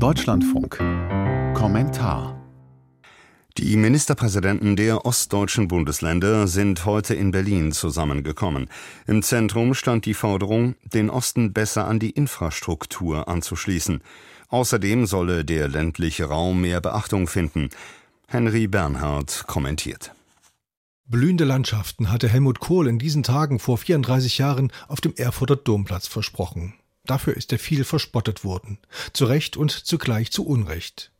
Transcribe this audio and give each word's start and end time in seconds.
Deutschlandfunk 0.00 0.78
Kommentar 1.52 2.40
die 3.58 3.76
Ministerpräsidenten 3.76 4.74
der 4.74 5.04
ostdeutschen 5.04 5.68
Bundesländer 5.68 6.48
sind 6.48 6.86
heute 6.86 7.14
in 7.14 7.32
Berlin 7.32 7.72
zusammengekommen. 7.72 8.70
Im 9.06 9.22
Zentrum 9.22 9.74
stand 9.74 10.06
die 10.06 10.14
Forderung, 10.14 10.74
den 10.84 11.10
Osten 11.10 11.52
besser 11.52 11.86
an 11.86 11.98
die 11.98 12.08
Infrastruktur 12.08 13.28
anzuschließen. 13.28 14.00
Außerdem 14.48 15.04
solle 15.04 15.44
der 15.44 15.68
ländliche 15.68 16.24
Raum 16.24 16.62
mehr 16.62 16.80
Beachtung 16.80 17.26
finden. 17.26 17.68
Henry 18.26 18.68
Bernhard 18.68 19.44
kommentiert. 19.46 20.14
Blühende 21.04 21.44
Landschaften 21.44 22.10
hatte 22.10 22.30
Helmut 22.30 22.60
Kohl 22.60 22.88
in 22.88 22.98
diesen 22.98 23.22
Tagen 23.22 23.58
vor 23.58 23.76
34 23.76 24.38
Jahren 24.38 24.72
auf 24.88 25.02
dem 25.02 25.14
Erfurter 25.16 25.56
Domplatz 25.56 26.06
versprochen. 26.06 26.72
Dafür 27.06 27.36
ist 27.36 27.52
er 27.52 27.58
viel 27.58 27.84
verspottet 27.84 28.44
worden. 28.44 28.78
Zu 29.12 29.24
Recht 29.24 29.56
und 29.56 29.70
zugleich 29.70 30.30
zu 30.30 30.46
Unrecht. 30.46 31.12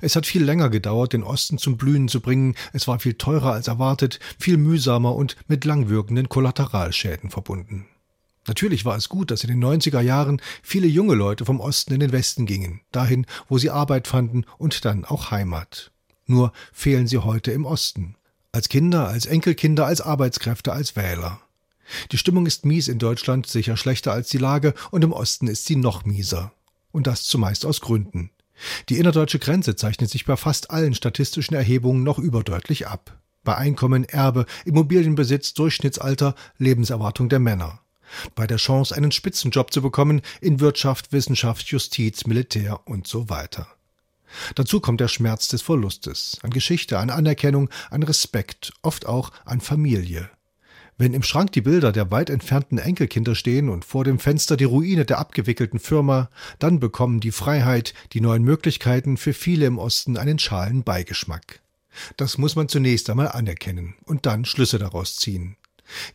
Es 0.00 0.16
hat 0.16 0.26
viel 0.26 0.42
länger 0.42 0.70
gedauert, 0.70 1.12
den 1.12 1.22
Osten 1.22 1.58
zum 1.58 1.76
Blühen 1.76 2.08
zu 2.08 2.20
bringen. 2.20 2.56
Es 2.72 2.88
war 2.88 2.98
viel 2.98 3.14
teurer 3.14 3.52
als 3.52 3.68
erwartet, 3.68 4.18
viel 4.38 4.56
mühsamer 4.56 5.14
und 5.14 5.36
mit 5.46 5.64
langwirkenden 5.64 6.28
Kollateralschäden 6.28 7.30
verbunden. 7.30 7.86
Natürlich 8.46 8.84
war 8.84 8.96
es 8.96 9.08
gut, 9.08 9.30
dass 9.30 9.44
in 9.44 9.50
den 9.50 9.62
90er 9.62 10.00
Jahren 10.00 10.40
viele 10.62 10.86
junge 10.86 11.14
Leute 11.14 11.44
vom 11.44 11.60
Osten 11.60 11.92
in 11.92 12.00
den 12.00 12.12
Westen 12.12 12.46
gingen, 12.46 12.80
dahin, 12.92 13.26
wo 13.48 13.58
sie 13.58 13.70
Arbeit 13.70 14.08
fanden 14.08 14.44
und 14.56 14.84
dann 14.84 15.04
auch 15.04 15.30
Heimat. 15.30 15.92
Nur 16.26 16.52
fehlen 16.72 17.06
sie 17.06 17.18
heute 17.18 17.52
im 17.52 17.66
Osten. 17.66 18.16
Als 18.50 18.70
Kinder, 18.70 19.08
als 19.08 19.26
Enkelkinder, 19.26 19.86
als 19.86 20.00
Arbeitskräfte, 20.00 20.72
als 20.72 20.96
Wähler. 20.96 21.40
Die 22.12 22.18
Stimmung 22.18 22.46
ist 22.46 22.64
mies 22.64 22.88
in 22.88 22.98
Deutschland, 22.98 23.46
sicher 23.46 23.76
schlechter 23.76 24.12
als 24.12 24.28
die 24.28 24.38
Lage, 24.38 24.74
und 24.90 25.04
im 25.04 25.12
Osten 25.12 25.48
ist 25.48 25.66
sie 25.66 25.76
noch 25.76 26.04
mieser. 26.04 26.52
Und 26.92 27.06
das 27.06 27.24
zumeist 27.24 27.64
aus 27.64 27.80
Gründen. 27.80 28.30
Die 28.88 28.98
innerdeutsche 28.98 29.38
Grenze 29.38 29.76
zeichnet 29.76 30.10
sich 30.10 30.24
bei 30.24 30.36
fast 30.36 30.70
allen 30.70 30.94
statistischen 30.94 31.54
Erhebungen 31.54 32.02
noch 32.02 32.18
überdeutlich 32.18 32.86
ab. 32.86 33.18
Bei 33.44 33.56
Einkommen, 33.56 34.04
Erbe, 34.04 34.46
Immobilienbesitz, 34.64 35.54
Durchschnittsalter, 35.54 36.34
Lebenserwartung 36.58 37.28
der 37.28 37.38
Männer. 37.38 37.80
Bei 38.34 38.46
der 38.46 38.56
Chance, 38.56 38.94
einen 38.94 39.12
Spitzenjob 39.12 39.72
zu 39.72 39.82
bekommen 39.82 40.22
in 40.40 40.60
Wirtschaft, 40.60 41.12
Wissenschaft, 41.12 41.66
Justiz, 41.68 42.26
Militär 42.26 42.80
und 42.86 43.06
so 43.06 43.28
weiter. 43.28 43.68
Dazu 44.54 44.80
kommt 44.80 45.00
der 45.00 45.08
Schmerz 45.08 45.48
des 45.48 45.62
Verlustes, 45.62 46.38
an 46.42 46.50
Geschichte, 46.50 46.98
an 46.98 47.10
Anerkennung, 47.10 47.70
an 47.90 48.02
Respekt, 48.02 48.72
oft 48.82 49.06
auch 49.06 49.30
an 49.44 49.60
Familie. 49.60 50.30
Wenn 51.00 51.14
im 51.14 51.22
Schrank 51.22 51.52
die 51.52 51.60
Bilder 51.60 51.92
der 51.92 52.10
weit 52.10 52.28
entfernten 52.28 52.78
Enkelkinder 52.78 53.36
stehen 53.36 53.68
und 53.68 53.84
vor 53.84 54.02
dem 54.02 54.18
Fenster 54.18 54.56
die 54.56 54.64
Ruine 54.64 55.04
der 55.04 55.18
abgewickelten 55.18 55.78
Firma, 55.78 56.28
dann 56.58 56.80
bekommen 56.80 57.20
die 57.20 57.30
Freiheit, 57.30 57.94
die 58.12 58.20
neuen 58.20 58.42
Möglichkeiten 58.42 59.16
für 59.16 59.32
viele 59.32 59.66
im 59.66 59.78
Osten 59.78 60.16
einen 60.16 60.40
schalen 60.40 60.82
Beigeschmack. 60.82 61.60
Das 62.16 62.36
muss 62.36 62.56
man 62.56 62.68
zunächst 62.68 63.08
einmal 63.10 63.28
anerkennen 63.28 63.94
und 64.06 64.26
dann 64.26 64.44
Schlüsse 64.44 64.80
daraus 64.80 65.16
ziehen. 65.16 65.56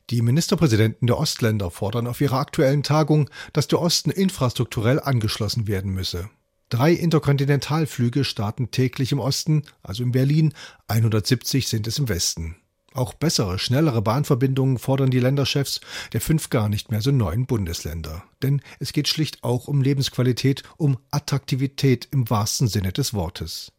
Die 0.09 0.21
Ministerpräsidenten 0.21 1.07
der 1.07 1.17
Ostländer 1.17 1.71
fordern 1.71 2.05
auf 2.05 2.19
ihrer 2.19 2.39
aktuellen 2.39 2.83
Tagung, 2.83 3.29
dass 3.53 3.69
der 3.69 3.81
Osten 3.81 4.11
infrastrukturell 4.11 4.99
angeschlossen 4.99 5.65
werden 5.65 5.93
müsse. 5.93 6.29
Drei 6.67 6.91
Interkontinentalflüge 6.91 8.25
starten 8.25 8.71
täglich 8.71 9.13
im 9.13 9.19
Osten, 9.19 9.63
also 9.81 10.03
in 10.03 10.11
Berlin, 10.11 10.53
170 10.87 11.69
sind 11.69 11.87
es 11.87 11.99
im 11.99 12.09
Westen. 12.09 12.57
Auch 12.93 13.13
bessere, 13.13 13.57
schnellere 13.57 14.01
Bahnverbindungen 14.01 14.77
fordern 14.77 15.09
die 15.09 15.19
Länderchefs 15.19 15.81
der 16.13 16.21
fünf 16.21 16.49
gar 16.49 16.69
nicht 16.69 16.91
mehr 16.91 17.01
so 17.01 17.11
neuen 17.11 17.47
Bundesländer. 17.47 18.23
Denn 18.43 18.61
es 18.79 18.93
geht 18.93 19.07
schlicht 19.07 19.43
auch 19.43 19.67
um 19.67 19.81
Lebensqualität, 19.81 20.63
um 20.77 20.97
Attraktivität 21.09 22.07
im 22.11 22.29
wahrsten 22.29 22.67
Sinne 22.67 22.91
des 22.91 23.13
Wortes. 23.13 23.71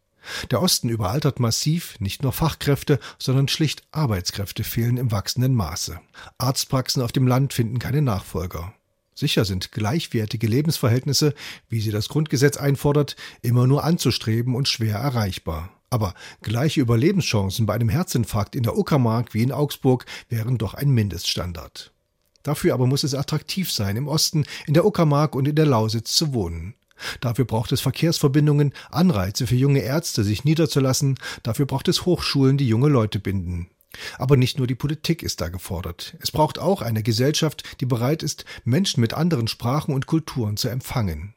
Der 0.51 0.63
Osten 0.63 0.89
überaltert 0.89 1.39
massiv, 1.39 2.01
nicht 2.01 2.23
nur 2.23 2.33
Fachkräfte, 2.33 2.99
sondern 3.19 3.49
schlicht 3.49 3.83
Arbeitskräfte 3.93 4.65
fehlen 4.65 4.97
im 4.97 5.13
wachsenden 5.13 5.55
Maße. 5.55 6.01
Arztpraxen 6.39 7.03
auf 7.03 7.13
dem 7.13 7.27
Land 7.27 7.53
finden 7.53 7.79
keine 7.79 8.03
Nachfolger. 8.03 8.75
Sicher 9.15 9.45
sind 9.45 9.71
gleichwertige 9.71 10.49
Lebensverhältnisse, 10.49 11.35
wie 11.69 11.81
sie 11.81 11.93
das 11.93 12.09
Grundgesetz 12.09 12.57
einfordert, 12.57 13.15
immer 13.43 13.67
nur 13.67 13.85
anzustreben 13.85 14.57
und 14.57 14.69
schwer 14.69 14.97
erreichbar. 14.97 15.71
Aber 15.91 16.15
gleiche 16.43 16.81
Überlebenschancen 16.81 17.67
bei 17.67 17.75
einem 17.75 17.89
Herzinfarkt 17.89 18.57
in 18.57 18.63
der 18.63 18.77
Uckermark 18.77 19.35
wie 19.35 19.43
in 19.43 19.53
Augsburg 19.53 20.07
wären 20.29 20.59
doch 20.59 20.75
ein 20.75 20.91
Mindeststandard. 20.91 21.93
Dafür 22.43 22.75
aber 22.75 22.87
muss 22.87 23.05
es 23.05 23.15
attraktiv 23.15 23.73
sein, 23.73 23.97
im 23.97 24.09
Osten, 24.09 24.45
in 24.67 24.75
der 24.75 24.85
Uckermark 24.85 25.35
und 25.35 25.49
in 25.49 25.57
der 25.57 25.67
Lausitz 25.67 26.15
zu 26.15 26.35
wohnen. 26.35 26.75
Dafür 27.21 27.45
braucht 27.45 27.73
es 27.73 27.81
Verkehrsverbindungen, 27.81 28.73
Anreize 28.91 29.47
für 29.47 29.57
junge 29.57 29.81
Ärzte, 29.81 30.25
sich 30.25 30.45
niederzulassen. 30.45 31.19
Dafür 31.43 31.67
braucht 31.67 31.89
es 31.89 32.07
Hochschulen, 32.07 32.57
die 32.57 32.69
junge 32.69 32.89
Leute 32.89 33.19
binden. 33.19 33.69
Aber 34.19 34.37
nicht 34.37 34.59
nur 34.59 34.67
die 34.67 34.75
Politik 34.75 35.23
ist 35.23 35.41
da 35.41 35.49
gefordert. 35.49 36.17
Es 36.21 36.31
braucht 36.31 36.59
auch 36.59 36.83
eine 36.83 37.03
Gesellschaft, 37.03 37.63
die 37.81 37.87
bereit 37.87 38.23
ist, 38.23 38.45
Menschen 38.65 39.01
mit 39.01 39.15
anderen 39.15 39.49
Sprachen 39.49 39.95
und 39.95 40.07
Kulturen 40.07 40.57
zu 40.57 40.69
empfangen. 40.69 41.34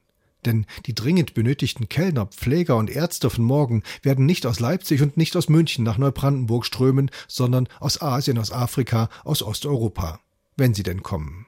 Denn 0.48 0.66
die 0.86 0.96
dringend 0.96 1.34
benötigten 1.34 1.90
Kellner, 1.90 2.28
Pfleger 2.28 2.78
und 2.78 2.90
Ärzte 2.90 3.30
von 3.30 3.44
morgen 3.44 3.84
werden 4.02 4.26
nicht 4.26 4.46
aus 4.46 4.62
Leipzig 4.62 5.02
und 5.02 5.18
nicht 5.18 5.36
aus 5.36 5.50
München 5.50 5.84
nach 5.84 5.98
Neubrandenburg 5.98 6.66
strömen, 6.66 7.12
sondern 7.28 7.68
aus 7.82 8.02
Asien, 8.02 8.38
aus 8.38 8.54
Afrika, 8.54 9.10
aus 9.26 9.44
Osteuropa. 9.44 10.22
Wenn 10.56 10.74
sie 10.74 10.84
denn 10.84 11.04
kommen. 11.04 11.48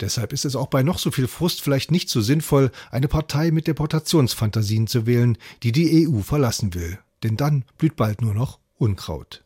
Deshalb 0.00 0.32
ist 0.32 0.44
es 0.44 0.56
auch 0.56 0.66
bei 0.66 0.82
noch 0.82 0.98
so 0.98 1.12
viel 1.12 1.28
Frust 1.28 1.62
vielleicht 1.62 1.92
nicht 1.92 2.08
so 2.08 2.20
sinnvoll, 2.20 2.72
eine 2.90 3.06
Partei 3.06 3.52
mit 3.52 3.68
Deportationsfantasien 3.68 4.88
zu 4.88 5.06
wählen, 5.06 5.38
die 5.62 5.70
die 5.70 6.08
EU 6.08 6.20
verlassen 6.20 6.74
will. 6.74 6.98
Denn 7.22 7.36
dann 7.36 7.64
blüht 7.78 7.94
bald 7.94 8.22
nur 8.22 8.34
noch 8.34 8.58
Unkraut. 8.76 9.45